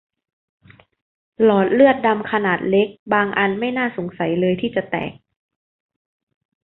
[1.43, 5.11] หลอดเลือดดำขนาดเล็กบางอันไม่น่าสงสัยเลยที่จะแตก